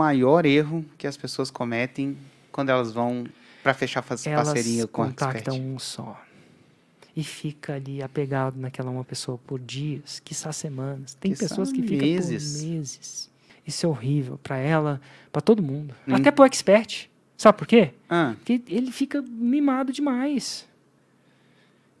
maior 0.00 0.46
erro 0.46 0.84
que 0.98 1.06
as 1.06 1.16
pessoas 1.16 1.50
cometem 1.50 2.16
quando 2.50 2.70
elas 2.70 2.92
vão 2.92 3.26
para 3.62 3.74
fechar 3.74 4.02
Elas 4.08 4.22
parceria 4.48 4.86
com 4.86 5.02
a 5.02 5.06
contactam 5.06 5.54
expert? 5.54 5.60
um 5.74 5.78
só. 5.78 6.20
E 7.14 7.22
fica 7.22 7.74
ali 7.74 8.02
apegado 8.02 8.58
naquela 8.58 8.90
uma 8.90 9.04
pessoa 9.04 9.38
por 9.46 9.58
dias, 9.60 10.20
quiçá 10.24 10.52
semanas. 10.52 11.14
Tem 11.14 11.32
Quiçá 11.32 11.48
pessoas 11.48 11.70
que 11.72 11.82
ficam 11.82 11.98
meses. 12.06 12.60
por 12.62 12.66
meses. 12.68 13.30
Isso 13.66 13.84
é 13.84 13.88
horrível 13.88 14.38
para 14.42 14.56
ela, 14.56 15.00
para 15.30 15.42
todo 15.42 15.62
mundo. 15.62 15.94
Hum. 16.08 16.14
Até 16.14 16.30
pro 16.30 16.44
expert. 16.44 17.08
Sabe 17.36 17.58
por 17.58 17.66
quê? 17.66 17.90
Ah, 18.08 18.34
Porque 18.38 18.62
ele 18.68 18.90
fica 18.92 19.20
mimado 19.22 19.92
demais. 19.92 20.66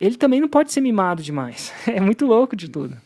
Ele 0.00 0.16
também 0.16 0.40
não 0.40 0.48
pode 0.48 0.72
ser 0.72 0.80
mimado 0.80 1.22
demais. 1.22 1.72
É 1.86 2.00
muito 2.00 2.24
louco 2.26 2.56
de 2.56 2.68
tudo. 2.68 2.96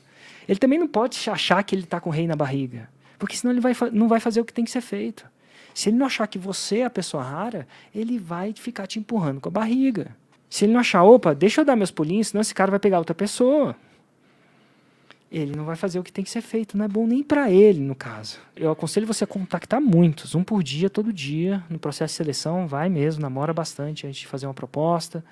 Ele 0.47 0.59
também 0.59 0.79
não 0.79 0.87
pode 0.87 1.19
achar 1.31 1.63
que 1.65 1.75
ele 1.75 1.83
está 1.85 2.01
com 2.01 2.11
o 2.11 2.13
rei 2.13 2.27
na 2.27 2.37
barriga. 2.37 2.89
Porque 3.25 3.39
senão 3.39 3.55
ele 3.55 3.61
vai 3.61 3.75
não 3.91 4.07
vai 4.07 4.21
fazer 4.21 4.43
o 4.43 4.45
que 4.45 4.53
tem 4.53 4.67
que 4.67 4.71
ser 4.71 4.83
feito. 4.83 5.27
Se 5.73 5.89
ele 5.89 5.97
não 5.97 6.05
achar 6.05 6.27
que 6.27 6.39
você 6.39 6.81
é 6.81 6.85
a 6.85 6.91
pessoa 6.91 7.23
rara, 7.23 7.67
ele 7.95 8.19
vai 8.19 8.53
ficar 8.53 8.87
te 8.87 8.99
empurrando 8.99 9.41
com 9.41 9.49
a 9.49 9.51
barriga. 9.51 10.15
Se 10.51 10.67
ele 10.67 10.75
não 10.75 10.81
achar, 10.81 11.03
opa, 11.03 11.35
deixa 11.35 11.63
eu 11.63 11.65
dar 11.65 11.75
meus 11.75 11.91
pulinhos, 11.91 12.29
senão 12.29 12.43
esse 12.43 12.55
cara 12.55 12.71
vai 12.71 12.79
pegar 12.79 12.99
outra 12.99 13.15
pessoa. 13.15 13.75
Ele 15.33 15.57
não 15.57 15.65
vai 15.65 15.75
fazer 15.75 15.99
o 15.99 16.05
que 16.05 16.13
tem 16.13 16.23
que 16.23 16.31
ser 16.31 16.43
feito. 16.43 16.77
Não 16.77 16.85
é 16.85 16.89
bom 16.89 17.07
nem 17.07 17.23
para 17.23 17.51
ele, 17.51 17.81
no 17.81 17.95
caso. 17.95 18.39
Eu 18.55 18.71
aconselho 18.71 19.07
você 19.07 19.25
a 19.25 19.27
contactar 19.27 19.81
muitos, 19.81 20.35
um 20.35 20.45
por 20.45 20.63
dia, 20.63 20.91
todo 20.91 21.11
dia. 21.11 21.65
No 21.71 21.79
processo 21.79 22.13
de 22.13 22.17
seleção, 22.19 22.67
vai 22.67 22.91
mesmo, 22.91 23.23
namora 23.23 23.55
bastante 23.55 24.07
antes 24.07 24.21
de 24.21 24.27
fazer 24.27 24.47
uma 24.47 24.53
proposta. 24.53 25.25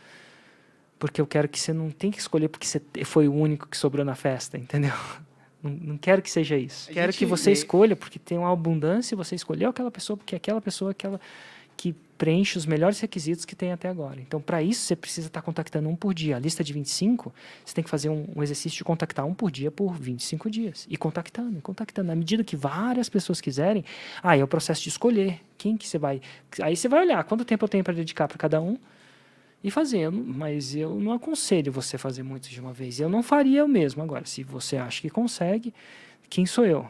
Porque 0.98 1.20
eu 1.20 1.26
quero 1.26 1.46
que 1.46 1.60
você 1.60 1.74
não 1.74 1.90
tenha 1.90 2.10
que 2.10 2.20
escolher 2.20 2.48
porque 2.48 2.66
você 2.66 2.80
foi 3.04 3.28
o 3.28 3.34
único 3.34 3.68
que 3.68 3.76
sobrou 3.76 4.02
na 4.02 4.14
festa, 4.14 4.56
entendeu? 4.56 4.94
Não, 5.62 5.70
não 5.70 5.98
quero 5.98 6.20
que 6.20 6.30
seja 6.30 6.56
isso. 6.56 6.90
A 6.90 6.94
quero 6.94 7.12
que 7.12 7.24
você 7.24 7.46
vê- 7.46 7.52
escolha 7.52 7.94
porque 7.94 8.18
tem 8.18 8.36
uma 8.38 8.52
abundância 8.52 9.14
e 9.14 9.16
você 9.16 9.34
escolheu 9.34 9.70
aquela 9.70 9.90
pessoa 9.90 10.16
porque 10.16 10.34
aquela 10.34 10.60
pessoa 10.60 10.90
é 10.90 10.92
aquela 10.92 11.20
que 11.76 11.94
preenche 12.18 12.56
os 12.56 12.66
melhores 12.66 13.00
requisitos 13.00 13.44
que 13.44 13.56
tem 13.56 13.72
até 13.72 13.88
agora. 13.88 14.20
Então, 14.20 14.40
para 14.40 14.62
isso, 14.62 14.82
você 14.82 14.94
precisa 14.94 15.26
estar 15.26 15.42
contactando 15.42 15.88
um 15.88 15.96
por 15.96 16.14
dia. 16.14 16.36
A 16.36 16.38
lista 16.38 16.62
de 16.62 16.72
25, 16.72 17.34
você 17.64 17.74
tem 17.74 17.82
que 17.82 17.90
fazer 17.90 18.08
um, 18.10 18.28
um 18.36 18.42
exercício 18.42 18.76
de 18.76 18.84
contactar 18.84 19.26
um 19.26 19.34
por 19.34 19.50
dia 19.50 19.70
por 19.70 19.94
25 19.94 20.48
dias. 20.48 20.86
E 20.88 20.96
contactando, 20.96 21.58
e 21.58 21.60
contactando. 21.60 22.12
À 22.12 22.14
medida 22.14 22.44
que 22.44 22.54
várias 22.54 23.08
pessoas 23.08 23.40
quiserem, 23.40 23.84
aí 24.22 24.38
é 24.40 24.44
o 24.44 24.46
processo 24.46 24.82
de 24.82 24.90
escolher 24.90 25.40
quem 25.58 25.76
que 25.76 25.88
você 25.88 25.98
vai... 25.98 26.20
Aí 26.60 26.76
você 26.76 26.88
vai 26.88 27.00
olhar 27.00 27.24
quanto 27.24 27.44
tempo 27.44 27.64
eu 27.64 27.68
tenho 27.68 27.82
para 27.82 27.94
dedicar 27.94 28.28
para 28.28 28.38
cada 28.38 28.60
um 28.60 28.76
e 29.62 29.70
não- 30.10 30.24
Mas 30.24 30.74
eu 30.74 30.98
não 30.98 31.12
aconselho 31.12 31.72
você 31.72 31.96
fazer 31.98 32.22
muitos 32.22 32.50
de 32.50 32.60
uma 32.60 32.72
vez. 32.72 32.98
Eu 33.00 33.08
não 33.08 33.22
faria 33.22 33.64
o 33.64 33.68
mesmo. 33.68 34.02
Agora, 34.02 34.24
se 34.24 34.42
você 34.42 34.76
acha 34.76 35.00
que 35.00 35.10
consegue, 35.10 35.72
quem 36.28 36.44
sou 36.46 36.64
eu? 36.66 36.86